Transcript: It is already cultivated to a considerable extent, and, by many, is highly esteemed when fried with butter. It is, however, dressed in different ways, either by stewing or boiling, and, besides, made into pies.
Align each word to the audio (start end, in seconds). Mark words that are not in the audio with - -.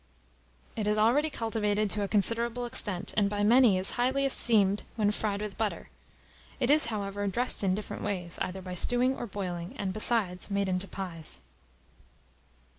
It 0.75 0.87
is 0.87 0.97
already 0.97 1.29
cultivated 1.29 1.91
to 1.91 2.01
a 2.01 2.07
considerable 2.07 2.65
extent, 2.65 3.13
and, 3.15 3.29
by 3.29 3.43
many, 3.43 3.77
is 3.77 3.91
highly 4.01 4.25
esteemed 4.25 4.81
when 4.95 5.11
fried 5.11 5.43
with 5.43 5.59
butter. 5.59 5.89
It 6.59 6.71
is, 6.71 6.87
however, 6.87 7.27
dressed 7.27 7.63
in 7.63 7.75
different 7.75 8.01
ways, 8.01 8.39
either 8.41 8.63
by 8.63 8.73
stewing 8.73 9.15
or 9.15 9.27
boiling, 9.27 9.75
and, 9.77 9.93
besides, 9.93 10.49
made 10.49 10.67
into 10.69 10.87
pies. 10.87 11.41